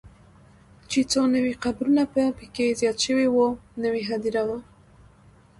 [0.89, 3.47] چې څو نوي قبرونه به پکې زیات شوي وو،
[3.83, 4.59] نوې هدیره وه.